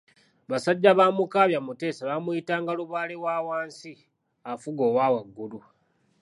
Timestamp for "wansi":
3.47-3.93